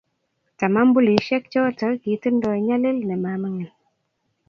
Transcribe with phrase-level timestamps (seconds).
[0.59, 3.71] Tamambulishek choto kitindoi nyalil ne maming'in